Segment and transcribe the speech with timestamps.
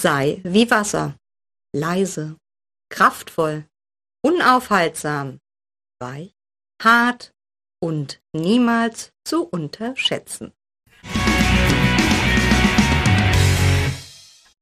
[0.00, 1.14] sei wie Wasser,
[1.76, 2.36] leise,
[2.90, 3.66] kraftvoll,
[4.24, 5.40] unaufhaltsam,
[6.00, 6.32] weich,
[6.82, 7.32] hart
[7.82, 10.52] und niemals zu unterschätzen.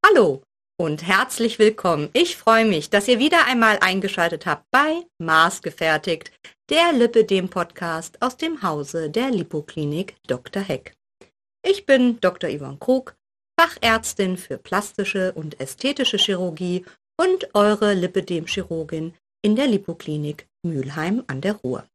[0.05, 0.43] Hallo
[0.77, 2.11] und herzlich willkommen.
[2.15, 6.33] Ich freue mich, dass ihr wieder einmal eingeschaltet habt bei Maßgefertigt,
[6.69, 10.63] der Lipidem-Podcast aus dem Hause der Lipoklinik Dr.
[10.63, 10.95] Heck.
[11.65, 12.51] Ich bin Dr.
[12.51, 13.15] Yvonne Krug,
[13.59, 16.85] Fachärztin für plastische und ästhetische Chirurgie
[17.21, 21.89] und eure Lipödem-Chirurgin in der Lipoklinik Mülheim an der Ruhr.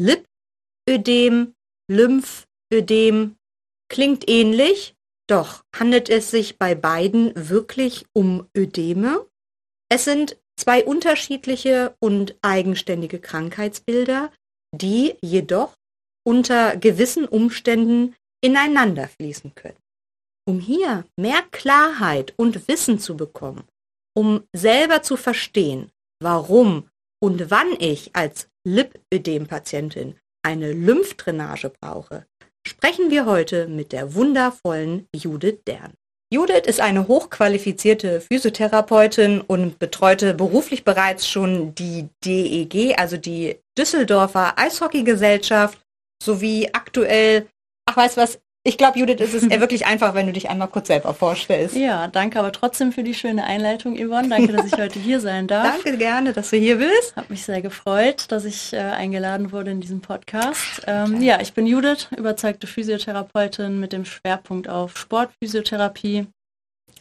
[0.00, 1.54] Lipödem,
[1.88, 3.36] Lymphödem
[3.88, 4.96] klingt ähnlich,
[5.28, 9.24] doch handelt es sich bei beiden wirklich um Ödeme?
[9.88, 14.32] Es sind zwei unterschiedliche und eigenständige Krankheitsbilder,
[14.74, 15.74] die jedoch
[16.26, 19.83] unter gewissen Umständen ineinander fließen können.
[20.46, 23.64] Um hier mehr Klarheit und Wissen zu bekommen,
[24.14, 25.90] um selber zu verstehen,
[26.22, 26.88] warum
[27.22, 32.26] und wann ich als Lipödem-Patientin eine Lymphdrainage brauche,
[32.66, 35.94] sprechen wir heute mit der wundervollen Judith Dern.
[36.32, 44.58] Judith ist eine hochqualifizierte Physiotherapeutin und betreute beruflich bereits schon die DEG, also die Düsseldorfer
[44.58, 45.78] Eishockeygesellschaft,
[46.22, 47.46] sowie aktuell,
[47.86, 50.86] ach weißt was, ich glaube, Judith, es ist wirklich einfach, wenn du dich einmal kurz
[50.86, 51.76] selber vorstellst.
[51.76, 54.30] Ja, danke aber trotzdem für die schöne Einleitung, Yvonne.
[54.30, 55.82] Danke, dass ich heute hier sein darf.
[55.82, 57.14] danke gerne, dass du hier bist.
[57.14, 60.82] Hab mich sehr gefreut, dass ich äh, eingeladen wurde in diesem Podcast.
[60.86, 66.26] Ähm, ja, ich bin Judith, überzeugte Physiotherapeutin mit dem Schwerpunkt auf Sportphysiotherapie.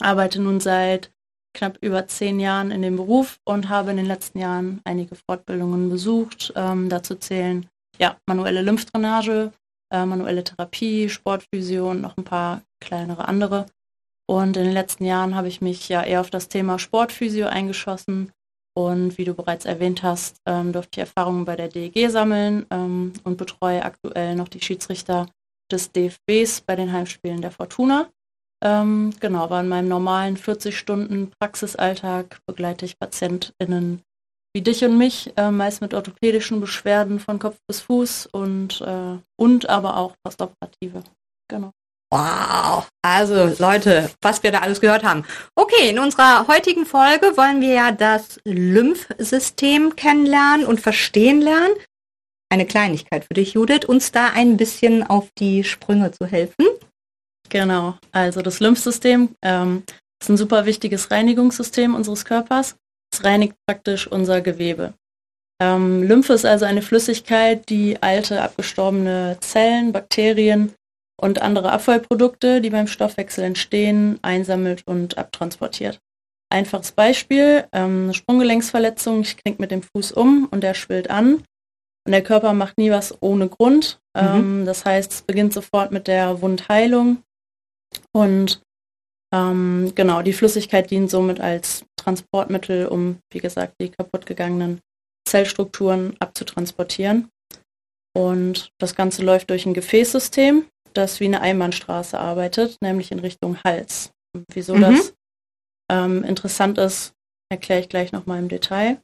[0.01, 1.11] Arbeite nun seit
[1.53, 5.89] knapp über zehn Jahren in dem Beruf und habe in den letzten Jahren einige Fortbildungen
[5.89, 6.51] besucht.
[6.57, 7.67] Ähm, dazu zählen
[7.99, 9.53] ja manuelle Lymphdrainage,
[9.91, 13.65] äh, manuelle Therapie, Sportphysio und noch ein paar kleinere andere.
[14.29, 18.31] Und in den letzten Jahren habe ich mich ja eher auf das Thema Sportphysio eingeschossen.
[18.75, 23.13] Und wie du bereits erwähnt hast, ähm, durfte ich Erfahrungen bei der DEG sammeln ähm,
[23.23, 25.27] und betreue aktuell noch die Schiedsrichter
[25.71, 28.09] des DFBs bei den Heimspielen der Fortuna.
[28.63, 34.01] Ähm, genau, aber in meinem normalen 40 Stunden Praxisalltag begleite ich PatientInnen
[34.53, 39.17] wie dich und mich, äh, meist mit orthopädischen Beschwerden von Kopf bis Fuß und, äh,
[39.35, 41.03] und aber auch postoperative.
[41.49, 41.71] Genau.
[42.11, 45.25] Wow, also Leute, was wir da alles gehört haben.
[45.55, 51.73] Okay, in unserer heutigen Folge wollen wir ja das Lymphsystem kennenlernen und verstehen lernen.
[52.51, 56.67] Eine Kleinigkeit für dich, Judith, uns da ein bisschen auf die Sprünge zu helfen.
[57.49, 59.81] Genau, also das Lymphsystem ähm,
[60.21, 62.75] ist ein super wichtiges Reinigungssystem unseres Körpers.
[63.13, 64.93] Es reinigt praktisch unser Gewebe.
[65.61, 70.73] Ähm, Lymphe ist also eine Flüssigkeit, die alte, abgestorbene Zellen, Bakterien
[71.21, 75.99] und andere Abfallprodukte, die beim Stoffwechsel entstehen, einsammelt und abtransportiert.
[76.49, 81.43] Einfaches Beispiel, ähm, eine Sprunggelenksverletzung, ich knick mit dem Fuß um und der schwillt an.
[82.05, 83.99] Und der Körper macht nie was ohne Grund.
[84.15, 84.21] Mhm.
[84.21, 87.23] Ähm, das heißt, es beginnt sofort mit der Wundheilung.
[88.11, 88.61] Und
[89.33, 94.79] ähm, genau, die Flüssigkeit dient somit als Transportmittel, um, wie gesagt, die kaputtgegangenen
[95.27, 97.29] Zellstrukturen abzutransportieren.
[98.15, 103.57] Und das Ganze läuft durch ein Gefäßsystem, das wie eine Einbahnstraße arbeitet, nämlich in Richtung
[103.65, 104.11] Hals.
[104.35, 104.81] Und wieso mhm.
[104.81, 105.13] das
[105.91, 107.13] ähm, interessant ist,
[107.49, 109.01] erkläre ich gleich nochmal im Detail.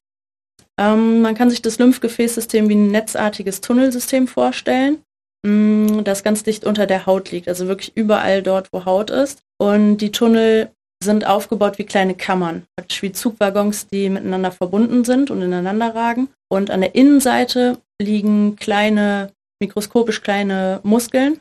[0.80, 5.04] Ähm, man kann sich das Lymphgefäßsystem wie ein netzartiges Tunnelsystem vorstellen,
[5.46, 9.10] mh, mm, das ganz dicht unter der Haut liegt, also wirklich überall dort, wo Haut
[9.10, 9.42] ist.
[9.58, 10.72] Und die Tunnel
[11.04, 16.30] sind aufgebaut wie kleine Kammern, praktisch wie Zugwaggons, die miteinander verbunden sind und ineinander ragen.
[16.50, 21.40] Und an der Innenseite liegen kleine, mikroskopisch kleine Muskeln.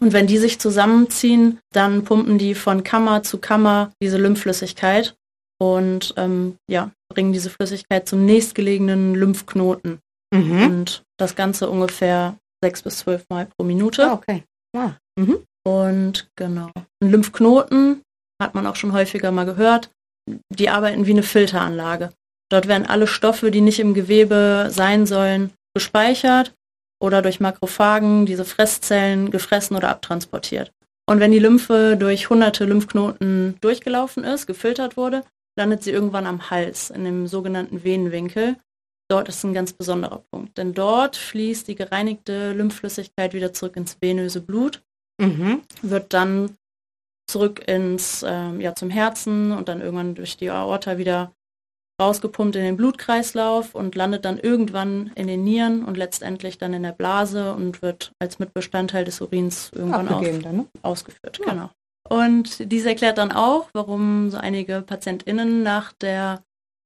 [0.00, 5.14] Und wenn die sich zusammenziehen, dann pumpen die von Kammer zu Kammer diese Lymphflüssigkeit
[5.60, 10.00] und ähm, ja, bringen diese Flüssigkeit zum nächstgelegenen Lymphknoten.
[10.34, 10.62] Mhm.
[10.62, 14.06] Und das Ganze ungefähr sechs bis zwölf Mal pro Minute.
[14.06, 14.44] Ah, okay.
[14.74, 14.96] Ja.
[15.16, 15.38] Mhm.
[15.66, 16.70] Und genau.
[17.02, 18.02] Ein Lymphknoten
[18.42, 19.90] hat man auch schon häufiger mal gehört.
[20.48, 22.10] Die arbeiten wie eine Filteranlage.
[22.50, 26.54] Dort werden alle Stoffe, die nicht im Gewebe sein sollen, gespeichert
[27.02, 30.72] oder durch Makrophagen, diese Fresszellen, gefressen oder abtransportiert.
[31.06, 35.22] Und wenn die Lymphe durch hunderte Lymphknoten durchgelaufen ist, gefiltert wurde,
[35.58, 38.56] landet sie irgendwann am Hals, in dem sogenannten Venenwinkel.
[39.10, 43.98] Dort ist ein ganz besonderer Punkt, denn dort fließt die gereinigte Lymphflüssigkeit wieder zurück ins
[44.00, 44.82] venöse Blut,
[45.20, 45.62] mhm.
[45.82, 46.56] wird dann
[47.26, 51.32] zurück ins, ähm, ja, zum Herzen und dann irgendwann durch die Aorta wieder
[52.00, 56.82] rausgepumpt in den Blutkreislauf und landet dann irgendwann in den Nieren und letztendlich dann in
[56.82, 60.66] der Blase und wird als Mitbestandteil des Urins irgendwann auf, dann, ne?
[60.82, 61.38] ausgeführt.
[61.44, 61.52] Ja.
[61.52, 61.70] Genau.
[62.08, 66.42] Und dies erklärt dann auch, warum so einige PatientInnen nach der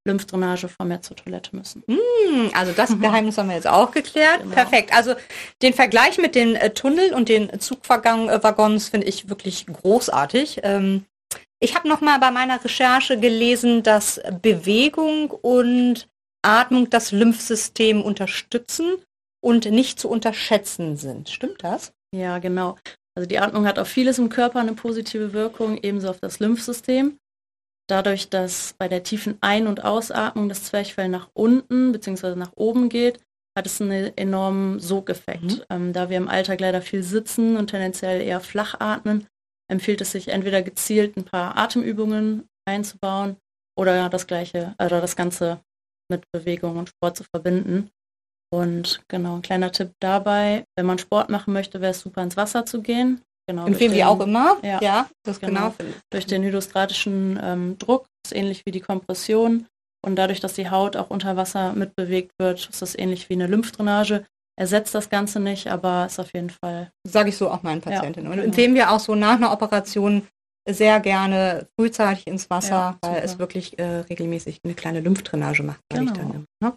[0.08, 1.84] Lymphdrainage vermehrt zur Toilette müssen.
[1.86, 3.00] Mm, also das mhm.
[3.00, 4.42] Geheimnis haben wir jetzt auch geklärt.
[4.42, 4.54] Genau.
[4.54, 4.92] Perfekt.
[4.92, 5.14] Also
[5.62, 10.60] den Vergleich mit den äh, Tunnel und den Zugwaggons finde ich wirklich großartig.
[10.64, 11.04] Ähm,
[11.60, 16.08] ich habe noch mal bei meiner Recherche gelesen, dass Bewegung und
[16.42, 18.96] Atmung das Lymphsystem unterstützen
[19.40, 21.28] und nicht zu unterschätzen sind.
[21.28, 21.92] Stimmt das?
[22.14, 22.76] Ja, genau.
[23.16, 27.18] Also die Atmung hat auf vieles im Körper eine positive Wirkung, ebenso auf das Lymphsystem.
[27.88, 32.34] Dadurch, dass bei der tiefen Ein- und Ausatmung das Zwerchfell nach unten bzw.
[32.34, 33.20] nach oben geht,
[33.56, 35.42] hat es einen enormen Sogeffekt.
[35.42, 35.62] Mhm.
[35.70, 39.26] Ähm, da wir im Alltag leider viel sitzen und tendenziell eher flach atmen,
[39.70, 43.36] empfiehlt es sich entweder gezielt ein paar Atemübungen einzubauen
[43.76, 45.60] oder das gleiche, also das Ganze
[46.10, 47.90] mit Bewegung und Sport zu verbinden.
[48.50, 52.36] Und genau, ein kleiner Tipp dabei, wenn man Sport machen möchte, wäre es super ins
[52.36, 53.22] Wasser zu gehen.
[53.48, 54.58] Genau, Empfehlen wir auch immer.
[54.62, 55.72] Ja, ja das genau.
[55.78, 55.92] genau.
[56.10, 59.66] Durch den hydrostatischen ähm, Druck, ist ähnlich wie die Kompression.
[60.04, 63.46] Und dadurch, dass die Haut auch unter Wasser mitbewegt wird, ist das ähnlich wie eine
[63.46, 64.26] Lymphdrainage.
[64.56, 66.90] Ersetzt das Ganze nicht, aber ist auf jeden Fall.
[67.06, 68.26] Sage ich so auch meinen Patientinnen.
[68.26, 68.46] Ja, und genau.
[68.46, 70.26] empfehlen wir auch so nach einer Operation
[70.68, 75.80] sehr gerne frühzeitig ins Wasser, ja, weil es wirklich äh, regelmäßig eine kleine Lymphdrainage macht,
[75.88, 76.12] genau.
[76.12, 76.44] ich dann.
[76.62, 76.76] Ne?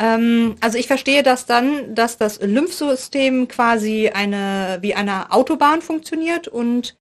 [0.00, 6.48] Ähm, also ich verstehe das dann, dass das Lymphsystem quasi eine wie eine Autobahn funktioniert
[6.48, 6.96] und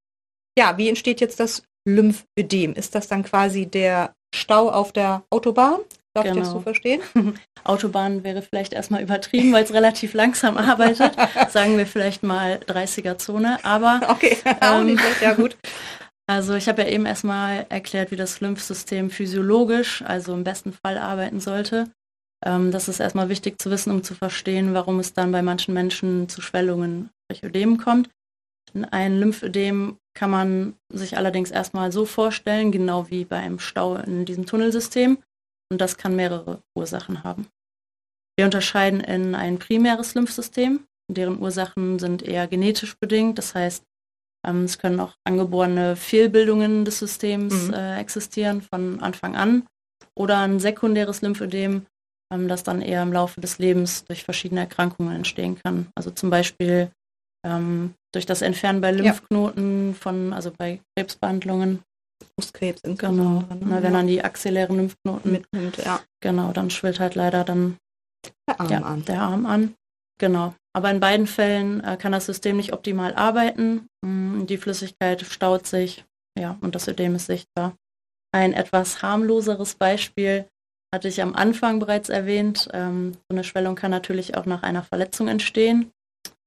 [0.58, 2.74] ja, wie entsteht jetzt das Lymphödem?
[2.74, 5.80] Ist das dann quasi der Stau auf der Autobahn?
[6.14, 6.36] Darf genau.
[6.36, 6.64] ich das so genau.
[6.64, 7.02] verstehen?
[7.64, 11.14] Autobahn wäre vielleicht erstmal übertrieben, weil es relativ langsam arbeitet.
[11.50, 14.02] Sagen wir vielleicht mal 30er-Zone, aber.
[14.12, 15.56] Okay, ähm, ja gut.
[16.28, 20.98] Also ich habe ja eben erstmal erklärt, wie das Lymphsystem physiologisch, also im besten Fall
[20.98, 21.90] arbeiten sollte.
[22.44, 25.74] Ähm, das ist erstmal wichtig zu wissen, um zu verstehen, warum es dann bei manchen
[25.74, 28.10] Menschen zu Schwellungen, durch Ödemen kommt.
[28.92, 34.26] Ein Lymphödem kann man sich allerdings erstmal so vorstellen, genau wie bei einem Stau in
[34.26, 35.18] diesem Tunnelsystem.
[35.72, 37.48] Und das kann mehrere Ursachen haben.
[38.38, 43.38] Wir unterscheiden in ein primäres Lymphsystem, deren Ursachen sind eher genetisch bedingt.
[43.38, 43.84] Das heißt,
[44.46, 47.74] ähm, es können auch angeborene Fehlbildungen des Systems mhm.
[47.74, 49.68] äh, existieren von Anfang an.
[50.16, 51.86] Oder ein sekundäres Lymphödem,
[52.32, 55.88] ähm, das dann eher im Laufe des Lebens durch verschiedene Erkrankungen entstehen kann.
[55.96, 56.92] Also zum Beispiel
[57.46, 59.94] ähm, durch das Entfernen bei Lymphknoten ja.
[59.94, 61.80] von, also bei Krebsbehandlungen.
[62.36, 63.44] Brustkrebs Genau.
[63.62, 66.02] Na, wenn man die axillären Lymphknoten mitnimmt, ja.
[66.22, 67.78] Genau, dann schwillt halt leider dann
[68.48, 69.06] der Arm ja, an.
[69.06, 69.76] Der Arm an.
[70.20, 70.54] Genau.
[70.74, 73.88] Aber in beiden Fällen äh, kann das System nicht optimal arbeiten.
[74.06, 76.06] Mm, die Flüssigkeit staut sich,
[76.38, 77.76] ja, und das Ödem ist sichtbar.
[78.32, 80.46] Ein etwas harmloseres Beispiel
[80.94, 82.70] hatte ich am Anfang bereits erwähnt.
[82.74, 85.92] Ähm, so eine Schwellung kann natürlich auch nach einer Verletzung entstehen.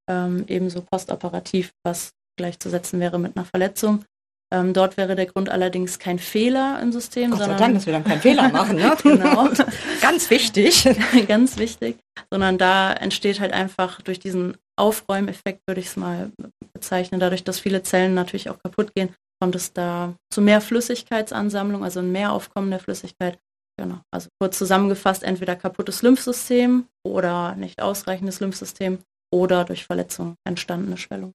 [0.09, 4.05] Ähm, ebenso postoperativ, was gleichzusetzen wäre mit einer Verletzung.
[4.53, 7.93] Ähm, dort wäre der Grund allerdings kein Fehler im System, Gott sondern Dank, dass wir
[7.93, 8.77] dann keinen Fehler machen.
[8.77, 8.95] Ne?
[9.03, 9.49] genau,
[10.01, 10.89] ganz wichtig,
[11.29, 11.97] ganz wichtig.
[12.31, 16.31] Sondern da entsteht halt einfach durch diesen Aufräumeffekt, würde ich es mal
[16.73, 21.83] bezeichnen, dadurch, dass viele Zellen natürlich auch kaputt gehen, kommt es da zu mehr Flüssigkeitsansammlung,
[21.83, 23.39] also ein Mehraufkommen der Flüssigkeit
[23.77, 24.01] Genau.
[24.13, 28.99] Also kurz zusammengefasst, entweder kaputtes Lymphsystem oder nicht ausreichendes Lymphsystem
[29.33, 31.33] oder durch Verletzung entstandene Schwellung.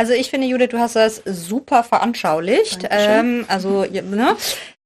[0.00, 2.86] Also ich finde, Judith, du hast das super veranschaulicht.
[2.90, 4.36] Ähm, also ne?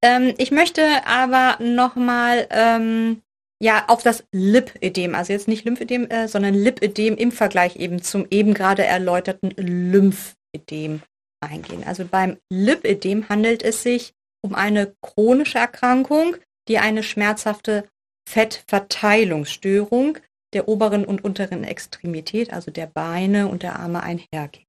[0.02, 3.22] ähm, ich möchte aber nochmal ähm,
[3.62, 8.26] ja auf das Lipödem, also jetzt nicht Lymphödem, äh, sondern Lipödem im Vergleich eben zum
[8.30, 11.02] eben gerade erläuterten Lymphödem
[11.40, 11.84] eingehen.
[11.86, 14.12] Also beim Lipödem handelt es sich
[14.44, 16.36] um eine chronische Erkrankung,
[16.68, 17.88] die eine schmerzhafte
[18.28, 20.18] Fettverteilungsstörung
[20.54, 24.66] der oberen und unteren Extremität, also der Beine und der Arme einhergeht.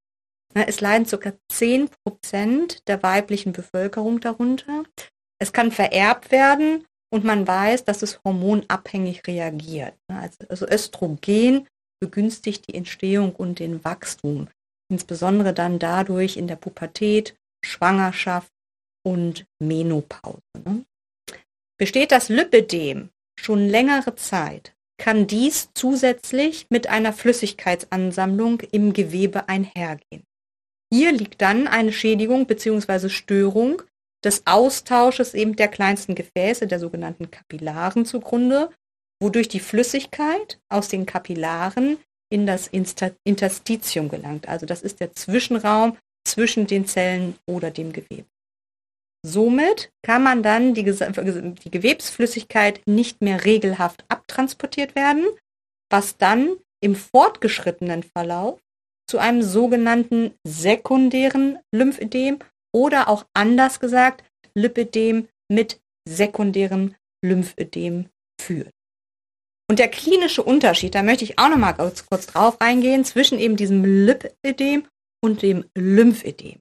[0.53, 1.31] Es leiden ca.
[1.51, 4.83] 10% der weiblichen Bevölkerung darunter.
[5.39, 9.95] Es kann vererbt werden und man weiß, dass es hormonabhängig reagiert.
[10.07, 11.67] Also Östrogen
[12.01, 14.49] begünstigt die Entstehung und den Wachstum,
[14.91, 18.51] insbesondere dann dadurch in der Pubertät, Schwangerschaft
[19.05, 20.41] und Menopause.
[21.79, 23.09] Besteht das Lipödem
[23.39, 30.25] schon längere Zeit, kann dies zusätzlich mit einer Flüssigkeitsansammlung im Gewebe einhergehen.
[30.93, 33.07] Hier liegt dann eine Schädigung bzw.
[33.07, 33.81] Störung
[34.25, 38.69] des Austausches eben der kleinsten Gefäße, der sogenannten Kapillaren zugrunde,
[39.21, 41.97] wodurch die Flüssigkeit aus den Kapillaren
[42.29, 44.49] in das Interstitium gelangt.
[44.49, 48.27] Also das ist der Zwischenraum zwischen den Zellen oder dem Gewebe.
[49.25, 55.25] Somit kann man dann die, die Gewebsflüssigkeit nicht mehr regelhaft abtransportiert werden,
[55.91, 58.61] was dann im fortgeschrittenen Verlauf
[59.09, 62.39] zu einem sogenannten sekundären Lymphödem
[62.73, 64.23] oder auch anders gesagt
[64.55, 68.09] Lipödem mit sekundärem Lymphödem
[68.39, 68.71] führt.
[69.69, 73.37] Und der klinische Unterschied, da möchte ich auch noch mal kurz, kurz drauf reingehen, zwischen
[73.37, 74.87] eben diesem Lipödem
[75.21, 76.59] und dem Lymphödem.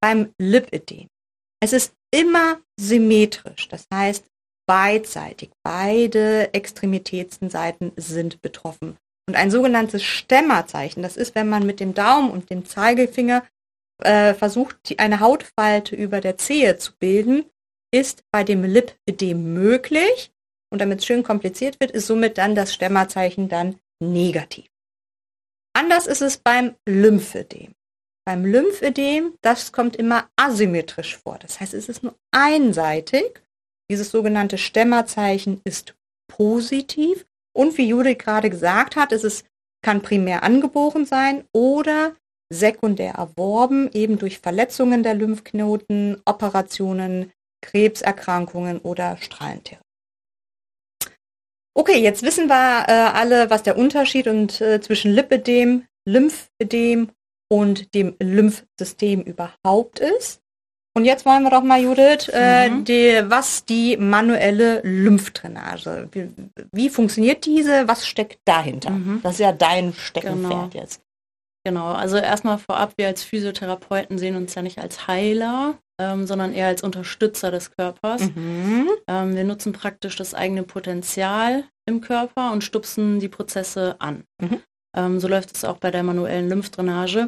[0.00, 1.08] Beim Lipödem.
[1.60, 4.24] Es ist immer symmetrisch, das heißt
[4.66, 5.50] beidseitig.
[5.62, 8.96] Beide Extremitätenseiten sind betroffen.
[9.28, 13.44] Und ein sogenanntes Stämmerzeichen, das ist, wenn man mit dem Daumen und dem Zeigefinger
[14.02, 17.44] äh, versucht, eine Hautfalte über der Zehe zu bilden,
[17.92, 20.32] ist bei dem Lipödem möglich.
[20.72, 24.66] Und damit es schön kompliziert wird, ist somit dann das Stämmerzeichen dann negativ.
[25.72, 27.74] Anders ist es beim Lymphödem.
[28.30, 31.40] Beim Lymphödem, das kommt immer asymmetrisch vor.
[31.40, 33.42] Das heißt, es ist nur einseitig.
[33.90, 35.96] Dieses sogenannte Stämmerzeichen ist
[36.28, 37.26] positiv.
[37.52, 39.46] Und wie Judith gerade gesagt hat, es ist,
[39.84, 42.14] kann primär angeboren sein oder
[42.50, 47.32] sekundär erworben, eben durch Verletzungen der Lymphknoten, Operationen,
[47.64, 49.82] Krebserkrankungen oder Strahlentherapie.
[51.74, 57.10] Okay, jetzt wissen wir äh, alle, was der Unterschied und, äh, zwischen Lipödem, Lymphödem
[57.50, 60.40] und dem Lymphsystem überhaupt ist.
[60.96, 62.84] Und jetzt wollen wir doch mal, Judith, äh, mhm.
[62.84, 66.28] die, was die manuelle Lymphdrainage, wie,
[66.72, 68.90] wie, funktioniert diese, was steckt dahinter?
[68.90, 69.20] Mhm.
[69.22, 70.82] Das ist ja dein Steckenpferd genau.
[70.82, 71.02] jetzt.
[71.64, 76.54] Genau, also erstmal vorab, wir als Physiotherapeuten sehen uns ja nicht als Heiler, ähm, sondern
[76.54, 78.22] eher als Unterstützer des Körpers.
[78.34, 78.88] Mhm.
[79.06, 84.24] Ähm, wir nutzen praktisch das eigene Potenzial im Körper und stupsen die Prozesse an.
[84.40, 84.62] Mhm.
[84.96, 87.26] Ähm, so läuft es auch bei der manuellen Lymphdrainage.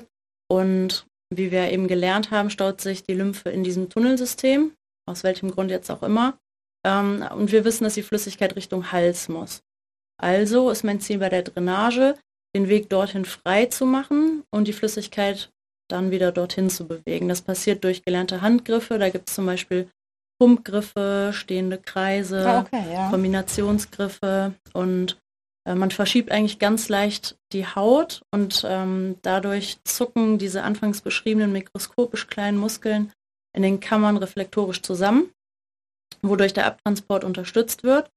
[0.51, 4.73] Und wie wir eben gelernt haben, staut sich die Lymphe in diesem Tunnelsystem,
[5.09, 6.39] aus welchem Grund jetzt auch immer.
[6.87, 9.63] Ähm, und wir wissen, dass die Flüssigkeit Richtung Hals muss.
[10.21, 12.17] Also ist mein Ziel bei der Drainage,
[12.55, 15.51] den Weg dorthin frei zu machen und die Flüssigkeit
[15.91, 17.29] dann wieder dorthin zu bewegen.
[17.29, 18.99] Das passiert durch gelernte Handgriffe.
[18.99, 19.89] Da gibt es zum Beispiel
[20.41, 23.11] Pumpgriffe, stehende Kreise, ah, okay, ja.
[23.11, 25.19] Kombinationsgriffe und
[25.65, 32.27] man verschiebt eigentlich ganz leicht die Haut und ähm, dadurch zucken diese anfangs beschriebenen mikroskopisch
[32.27, 33.13] kleinen Muskeln
[33.55, 35.31] in den Kammern reflektorisch zusammen,
[36.23, 38.11] wodurch der Abtransport unterstützt wird.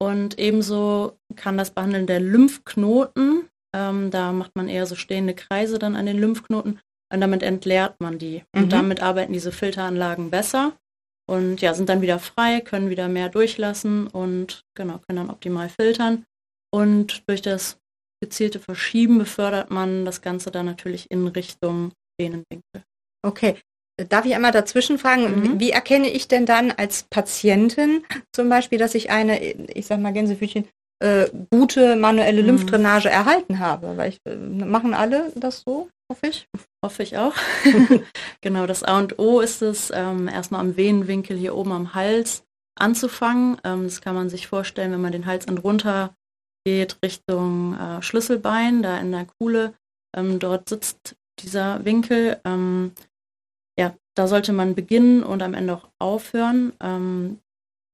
[0.00, 5.78] Und ebenso kann das Behandeln der Lymphknoten, ähm, da macht man eher so stehende Kreise
[5.78, 6.80] dann an den Lymphknoten,
[7.12, 8.42] und damit entleert man die.
[8.52, 8.62] Mhm.
[8.62, 10.72] Und damit arbeiten diese Filteranlagen besser
[11.26, 15.68] und ja, sind dann wieder frei, können wieder mehr durchlassen und genau, können dann optimal
[15.68, 16.24] filtern.
[16.74, 17.78] Und durch das
[18.20, 22.82] gezielte Verschieben befördert man das Ganze dann natürlich in Richtung Venenwinkel.
[23.24, 23.58] Okay.
[24.08, 25.60] Darf ich einmal dazwischen fragen, mhm.
[25.60, 28.02] wie erkenne ich denn dann als Patientin
[28.34, 30.66] zum Beispiel, dass ich eine, ich sag mal Gänsefüßchen,
[30.98, 32.48] äh, gute manuelle mhm.
[32.48, 33.14] Lymphdrainage mhm.
[33.14, 33.96] erhalten habe?
[33.96, 35.88] Weil ich, äh, machen alle das so?
[36.10, 36.48] hoffe ich.
[36.84, 37.34] Hoffe ich auch.
[38.40, 42.42] genau, das A und O ist es, ähm, erstmal am Venenwinkel hier oben am Hals
[42.74, 43.58] anzufangen.
[43.62, 46.16] Ähm, das kann man sich vorstellen, wenn man den Hals und runter
[46.64, 49.74] geht Richtung äh, Schlüsselbein, da in der Kuhle.
[50.16, 52.40] Ähm, dort sitzt dieser Winkel.
[52.44, 52.92] Ähm,
[53.78, 56.72] ja, da sollte man beginnen und am Ende auch aufhören.
[56.80, 57.40] Ähm,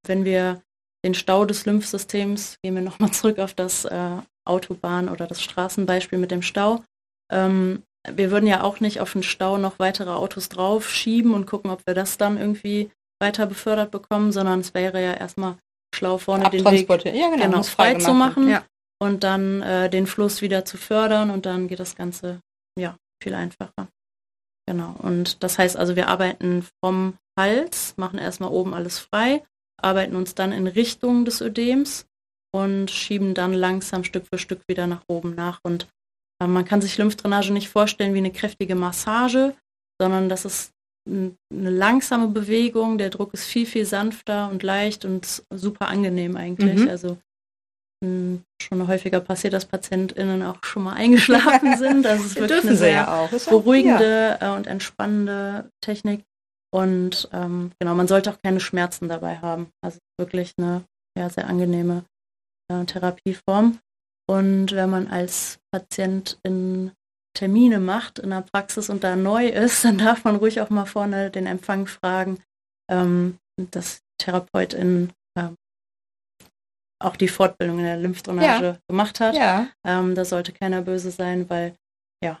[0.05, 0.61] wenn wir
[1.03, 6.19] den Stau des Lymphsystems, gehen wir nochmal zurück auf das äh, Autobahn- oder das Straßenbeispiel
[6.19, 6.83] mit dem Stau.
[7.31, 11.69] Ähm, wir würden ja auch nicht auf den Stau noch weitere Autos draufschieben und gucken,
[11.69, 15.57] ob wir das dann irgendwie weiter befördert bekommen, sondern es wäre ja erstmal
[15.93, 18.63] schlau vorne den Weg ja, genau, genau frei zu machen ja.
[18.99, 22.39] und dann äh, den Fluss wieder zu fördern und dann geht das Ganze
[22.77, 23.87] ja viel einfacher.
[24.67, 24.95] Genau.
[24.99, 29.43] Und das heißt also, wir arbeiten vom Hals, machen erstmal oben alles frei,
[29.77, 32.05] arbeiten uns dann in Richtung des Ödems
[32.53, 35.87] und schieben dann langsam Stück für Stück wieder nach oben nach und
[36.39, 39.55] man kann sich Lymphdrainage nicht vorstellen wie eine kräftige Massage,
[39.99, 40.73] sondern das ist
[41.07, 42.97] eine langsame Bewegung.
[42.97, 46.81] Der Druck ist viel, viel sanfter und leicht und super angenehm eigentlich.
[46.81, 46.89] Mhm.
[46.89, 47.17] Also
[48.03, 52.03] schon häufiger passiert, dass PatientInnen auch schon mal eingeschlafen sind.
[52.03, 54.53] Das ist wirklich eine sehr ja beruhigende ja.
[54.53, 56.23] Äh, und entspannende Technik.
[56.73, 59.69] Und ähm, genau, man sollte auch keine Schmerzen dabei haben.
[59.83, 60.83] Also wirklich eine
[61.17, 62.05] ja, sehr angenehme
[62.71, 63.79] äh, Therapieform.
[64.27, 66.91] Und wenn man als Patient in
[67.33, 70.85] Termine macht in der Praxis und da neu ist, dann darf man ruhig auch mal
[70.85, 72.39] vorne den Empfang fragen,
[72.89, 75.55] ähm, dass Therapeutin ähm,
[76.99, 78.77] auch die Fortbildung in der Lymphdrainage ja.
[78.87, 79.35] gemacht hat.
[79.35, 79.67] Ja.
[79.85, 81.75] Ähm, da sollte keiner böse sein, weil
[82.23, 82.39] ja.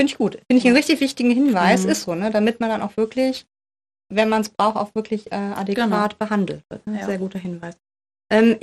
[0.00, 0.34] Finde ich gut.
[0.34, 1.84] Finde ich einen richtig wichtigen Hinweis.
[1.84, 1.90] Mhm.
[1.90, 2.30] Ist so, ne?
[2.30, 3.46] Damit man dann auch wirklich,
[4.12, 6.08] wenn man es braucht, auch wirklich äh, adäquat genau.
[6.18, 6.86] behandelt wird.
[6.86, 7.00] Ne?
[7.00, 7.06] Ja.
[7.06, 7.76] Sehr guter Hinweis.
[8.32, 8.58] Ähm,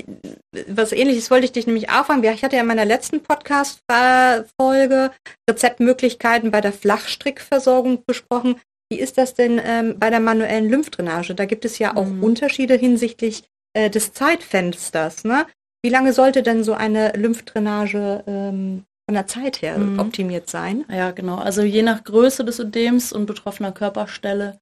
[0.67, 2.23] was ähnliches wollte ich dich nämlich auch fragen.
[2.23, 5.11] Ich hatte ja in meiner letzten Podcast-Folge
[5.49, 8.55] Rezeptmöglichkeiten bei der Flachstrickversorgung besprochen.
[8.91, 11.33] Wie ist das denn ähm, bei der manuellen Lymphdrainage?
[11.35, 12.23] Da gibt es ja auch mhm.
[12.23, 15.23] Unterschiede hinsichtlich äh, des Zeitfensters.
[15.23, 15.45] Ne?
[15.83, 19.99] Wie lange sollte denn so eine Lymphdrainage ähm, von der Zeit her mhm.
[19.99, 20.85] optimiert sein?
[20.89, 21.37] Ja, genau.
[21.37, 24.59] Also je nach Größe des Ödems und betroffener Körperstelle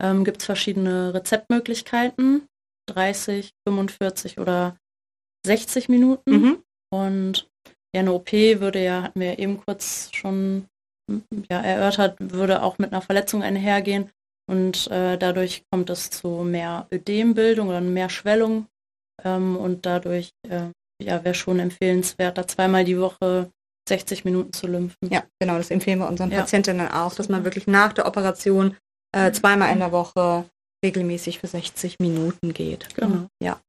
[0.00, 2.46] ähm, gibt es verschiedene Rezeptmöglichkeiten.
[2.92, 4.76] 30, 45 oder
[5.46, 6.30] 60 Minuten.
[6.30, 6.62] Mhm.
[6.92, 7.50] Und
[7.94, 10.66] ja, eine OP würde ja, hatten wir eben kurz schon
[11.50, 14.10] ja, erörtert, würde auch mit einer Verletzung einhergehen.
[14.50, 18.66] Und äh, dadurch kommt es zu mehr Ödembildung oder mehr Schwellung.
[19.24, 20.68] Ähm, und dadurch äh,
[21.02, 23.50] ja, wäre schon empfehlenswert, da zweimal die Woche
[23.88, 25.10] 60 Minuten zu lymphen.
[25.10, 26.40] Ja, genau, das empfehlen wir unseren ja.
[26.40, 28.76] Patientinnen auch, dass man wirklich nach der Operation
[29.14, 29.34] äh, mhm.
[29.34, 30.44] zweimal in der Woche
[30.84, 32.94] regelmäßig für 60 Minuten geht.
[32.94, 33.28] Genau.
[33.42, 33.60] Ja.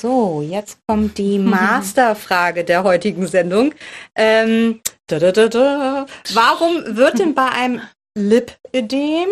[0.00, 3.74] So, jetzt kommt die Masterfrage der heutigen Sendung.
[4.16, 7.80] Ähm, da, da, da, Warum wird denn bei einem
[8.16, 9.28] Lipödem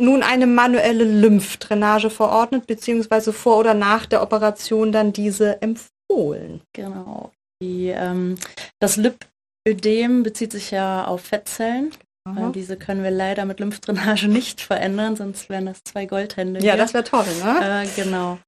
[0.00, 6.60] nun eine manuelle Lymphdrainage verordnet, beziehungsweise vor oder nach der Operation dann diese empfohlen?
[6.72, 7.32] Genau.
[7.62, 8.36] Die, ähm,
[8.80, 11.92] das Lipödem bezieht sich ja auf Fettzellen.
[12.26, 16.60] Äh, diese können wir leider mit Lymphdrainage nicht verändern, sonst wären das zwei Goldhände.
[16.60, 16.76] Ja, hier.
[16.76, 17.84] das wäre toll, ne?
[17.84, 18.38] Äh, genau.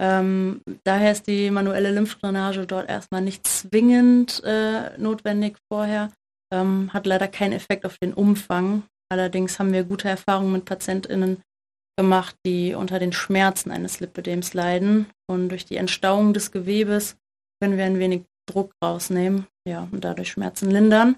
[0.00, 6.10] Ähm, daher ist die manuelle Lymphdrainage dort erstmal nicht zwingend äh, notwendig vorher.
[6.52, 8.82] Ähm, hat leider keinen Effekt auf den Umfang.
[9.10, 11.42] Allerdings haben wir gute Erfahrungen mit PatientInnen
[11.96, 15.06] gemacht, die unter den Schmerzen eines Lipödems leiden.
[15.28, 17.16] Und durch die Entstauung des Gewebes
[17.60, 21.16] können wir ein wenig Druck rausnehmen ja, und dadurch Schmerzen lindern.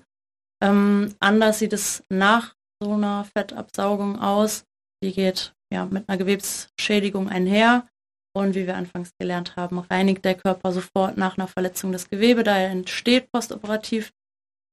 [0.62, 4.64] Ähm, anders sieht es nach so einer Fettabsaugung aus.
[5.02, 7.86] Die geht ja mit einer Gewebsschädigung einher.
[8.34, 12.44] Und wie wir anfangs gelernt haben, reinigt der Körper sofort nach einer Verletzung das Gewebe.
[12.44, 14.12] Daher entsteht postoperativ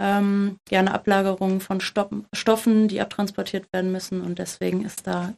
[0.01, 4.19] ähm, gerne Ablagerungen von Stoppen, Stoffen, die abtransportiert werden müssen.
[4.19, 5.33] Und deswegen ist da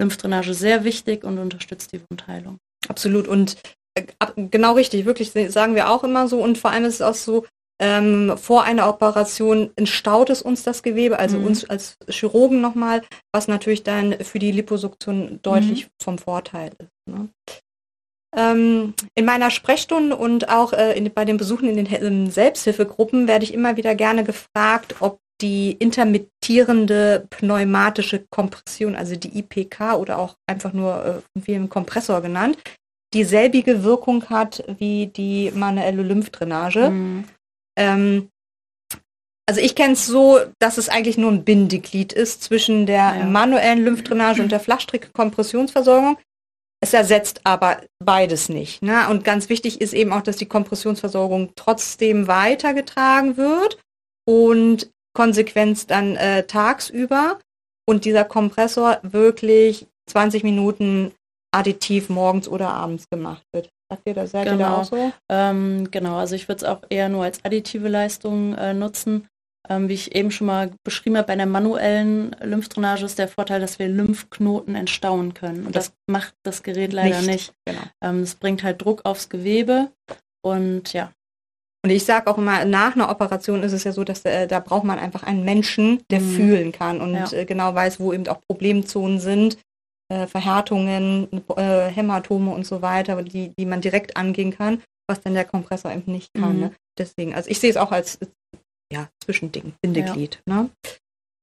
[0.00, 2.58] Lymphdrainage sehr wichtig und unterstützt die Wundheilung.
[2.88, 3.26] Absolut.
[3.26, 3.56] Und
[3.94, 6.40] äh, genau richtig, wirklich sagen wir auch immer so.
[6.40, 7.44] Und vor allem ist es auch so,
[7.84, 11.46] ähm, vor einer Operation entstaut es uns das Gewebe, also mhm.
[11.46, 15.90] uns als Chirurgen nochmal, was natürlich dann für die Liposuktion deutlich mhm.
[16.02, 16.90] vom Vorteil ist.
[17.06, 17.28] Ne?
[18.34, 23.28] Ähm, in meiner Sprechstunde und auch äh, in, bei den Besuchen in den in Selbsthilfegruppen
[23.28, 30.18] werde ich immer wieder gerne gefragt, ob die intermittierende pneumatische Kompression, also die IPK oder
[30.18, 32.56] auch einfach nur äh, wie im Kompressor genannt,
[33.12, 36.88] dieselbige Wirkung hat wie die manuelle Lymphdrainage.
[36.90, 37.24] Mhm.
[37.76, 38.28] Ähm,
[39.46, 43.24] also ich kenne es so, dass es eigentlich nur ein Bindeglied ist zwischen der ja.
[43.24, 46.16] manuellen Lymphdrainage und der Flachstrick-Kompressionsversorgung.
[46.80, 48.82] Es ersetzt aber beides nicht.
[48.82, 49.08] Ne?
[49.08, 53.78] Und ganz wichtig ist eben auch, dass die Kompressionsversorgung trotzdem weitergetragen wird
[54.26, 57.38] und Konsequenz dann äh, tagsüber
[57.86, 61.12] und dieser Kompressor wirklich 20 Minuten
[61.54, 63.70] additiv morgens oder abends gemacht wird.
[63.90, 64.30] Sagt ihr das?
[64.30, 64.56] Seid genau.
[64.56, 64.80] ihr da genau.
[64.80, 65.12] auch so?
[65.28, 69.28] Ähm, genau, also ich würde es auch eher nur als additive Leistung äh, nutzen.
[69.66, 73.60] Ähm, wie ich eben schon mal beschrieben habe, bei einer manuellen Lymphdrainage ist der Vorteil,
[73.60, 75.64] dass wir Lymphknoten entstauen können.
[75.64, 77.28] Und das, das macht das Gerät leider nicht.
[77.28, 77.54] nicht.
[77.64, 77.80] Genau.
[78.02, 79.90] Ähm, es bringt halt Druck aufs Gewebe
[80.42, 81.12] und ja.
[81.82, 84.60] Und ich sage auch immer, nach einer Operation ist es ja so, dass äh, da
[84.60, 86.34] braucht man einfach einen Menschen, der mhm.
[86.34, 87.32] fühlen kann und ja.
[87.32, 89.58] äh, genau weiß, wo eben auch Problemzonen sind,
[90.14, 95.34] äh, Verhärtungen, äh, Hämatome und so weiter, die, die man direkt angehen kann, was dann
[95.34, 96.54] der Kompressor eben nicht kann.
[96.54, 96.60] Mhm.
[96.60, 96.74] Ne?
[96.98, 98.18] Deswegen, also ich sehe es auch als
[98.92, 100.40] ja, Zwischending, Bindeglied.
[100.46, 100.62] Ja.
[100.62, 100.70] Ne?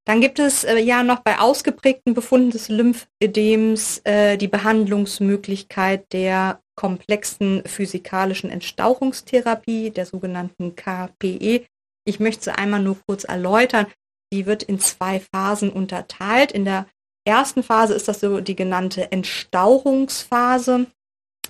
[0.08, 6.62] Dann gibt es äh, ja noch bei ausgeprägten Befunden des Lymphödems äh, die Behandlungsmöglichkeit der
[6.76, 11.66] komplexen physikalischen Entstauchungstherapie, der sogenannten KPE.
[12.06, 13.86] Ich möchte sie einmal nur kurz erläutern.
[14.34, 16.52] Die wird in zwei Phasen unterteilt.
[16.52, 16.88] In der
[17.26, 20.88] ersten Phase ist das so die genannte Entstauchungsphase.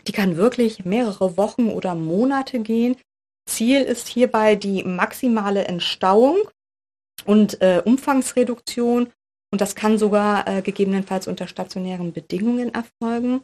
[0.07, 2.97] Die kann wirklich mehrere Wochen oder Monate gehen.
[3.47, 6.37] Ziel ist hierbei die maximale Entstauung
[7.25, 9.11] und äh, Umfangsreduktion
[9.51, 13.41] und das kann sogar äh, gegebenenfalls unter stationären Bedingungen erfolgen.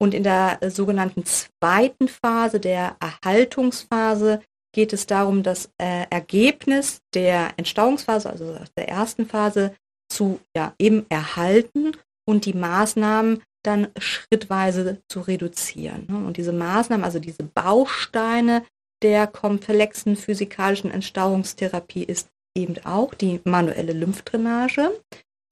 [0.00, 4.40] Und in der äh, sogenannten zweiten Phase, der Erhaltungsphase,
[4.72, 9.74] geht es darum, das äh, Ergebnis der Entstauungsphase, also der ersten Phase,
[10.10, 11.92] zu ja, eben erhalten
[12.28, 16.06] und die Maßnahmen dann schrittweise zu reduzieren.
[16.08, 16.16] Ne?
[16.26, 18.64] Und diese Maßnahmen, also diese Bausteine
[19.02, 25.00] der komplexen physikalischen Entstauungstherapie ist eben auch die manuelle Lymphdrainage,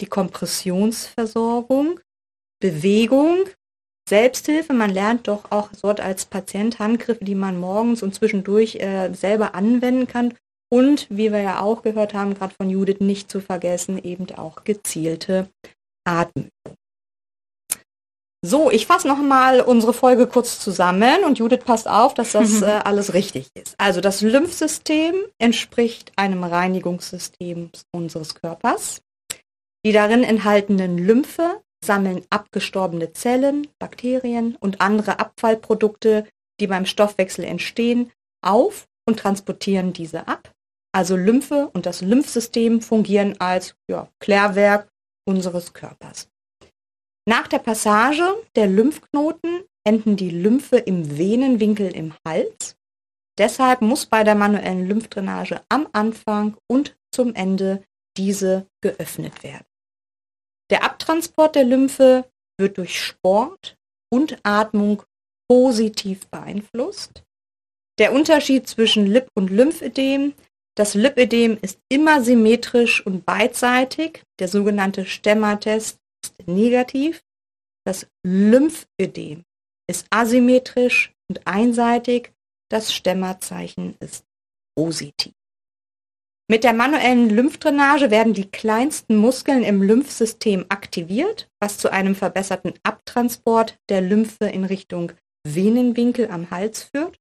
[0.01, 2.01] die Kompressionsversorgung,
[2.61, 3.45] Bewegung,
[4.09, 4.73] Selbsthilfe.
[4.73, 9.55] Man lernt doch auch dort als Patient Handgriffe, die man morgens und zwischendurch äh, selber
[9.55, 10.35] anwenden kann.
[10.71, 14.65] Und wie wir ja auch gehört haben, gerade von Judith nicht zu vergessen, eben auch
[14.65, 15.49] gezielte
[16.05, 16.51] Atemübung.
[18.45, 22.67] So, ich fasse nochmal unsere Folge kurz zusammen und Judith passt auf, dass das äh,
[22.85, 23.75] alles richtig ist.
[23.79, 29.01] Also das Lymphsystem entspricht einem Reinigungssystem unseres Körpers.
[29.85, 36.29] Die darin enthaltenen Lymphe sammeln abgestorbene Zellen, Bakterien und andere Abfallprodukte,
[36.61, 38.13] die beim Stoffwechsel entstehen,
[38.45, 40.53] auf und transportieren diese ab.
[40.93, 44.91] Also Lymphe und das Lymphsystem fungieren als ja, Klärwerk
[45.27, 46.31] unseres Körpers.
[47.27, 48.25] Nach der Passage
[48.57, 52.77] der Lymphknoten enden die Lymphe im Venenwinkel im Hals.
[53.39, 57.85] Deshalb muss bei der manuellen Lymphdrainage am Anfang und zum Ende
[58.17, 59.67] diese geöffnet werden.
[60.71, 63.77] Der Abtransport der Lymphe wird durch Sport
[64.11, 65.03] und Atmung
[65.49, 67.23] positiv beeinflusst.
[67.99, 70.35] Der Unterschied zwischen Lip- und Lymphödem.
[70.79, 74.23] Das Lipödem ist immer symmetrisch und beidseitig.
[74.39, 77.25] Der sogenannte Stemmatest ist negativ.
[77.85, 79.43] Das Lymphödem
[79.89, 82.33] ist asymmetrisch und einseitig.
[82.71, 84.25] Das Stemmerzeichen ist
[84.77, 85.33] positiv.
[86.49, 92.75] Mit der manuellen Lymphdrainage werden die kleinsten Muskeln im Lymphsystem aktiviert, was zu einem verbesserten
[92.85, 95.11] Abtransport der Lymphe in Richtung
[95.45, 97.19] Venenwinkel am Hals führt.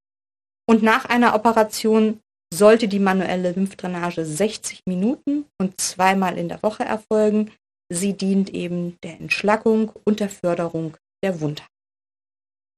[0.69, 2.21] Und nach einer Operation
[2.53, 7.51] sollte die manuelle Lymphdrainage 60 Minuten und zweimal in der Woche erfolgen.
[7.89, 11.71] Sie dient eben der Entschlackung und der Förderung der Wundheilung.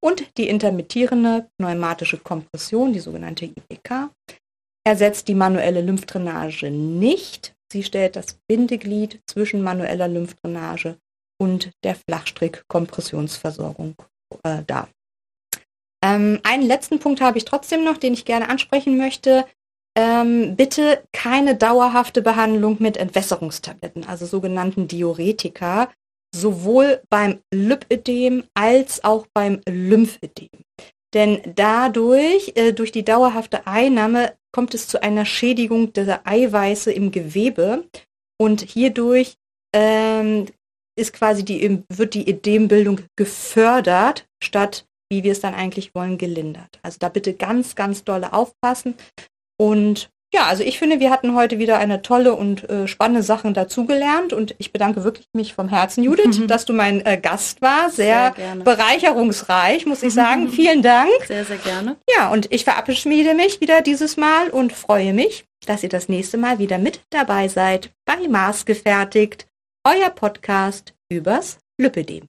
[0.01, 4.09] Und die intermittierende pneumatische Kompression, die sogenannte IPK,
[4.87, 7.53] ersetzt die manuelle Lymphdrainage nicht.
[7.71, 10.97] Sie stellt das Bindeglied zwischen manueller Lymphdrainage
[11.39, 13.95] und der Flachstrick-Kompressionsversorgung
[14.43, 14.89] äh, dar.
[16.03, 19.45] Ähm, einen letzten Punkt habe ich trotzdem noch, den ich gerne ansprechen möchte.
[19.99, 25.91] Ähm, bitte keine dauerhafte Behandlung mit Entwässerungstabletten, also sogenannten Diuretika,
[26.33, 30.47] sowohl beim Lipödem als auch beim Lymphödem.
[31.13, 37.11] Denn dadurch, äh, durch die dauerhafte Einnahme, kommt es zu einer Schädigung der Eiweiße im
[37.11, 37.83] Gewebe
[38.39, 39.35] und hierdurch
[39.75, 40.45] ähm,
[40.97, 46.79] ist quasi die, wird die Ödembildung gefördert, statt, wie wir es dann eigentlich wollen, gelindert.
[46.83, 48.95] Also da bitte ganz, ganz dolle aufpassen.
[49.59, 53.51] Und ja, also ich finde, wir hatten heute wieder eine tolle und äh, spannende Sache
[53.51, 57.89] dazugelernt und ich bedanke wirklich mich vom Herzen, Judith, dass du mein äh, Gast war.
[57.89, 60.49] Sehr, sehr bereicherungsreich, muss ich sagen.
[60.51, 61.09] Vielen Dank.
[61.27, 61.95] Sehr, sehr gerne.
[62.15, 66.37] Ja, und ich verabschiede mich wieder dieses Mal und freue mich, dass ihr das nächste
[66.37, 69.47] Mal wieder mit dabei seid bei Maßgefertigt,
[69.83, 72.28] euer Podcast übers Lüppedem.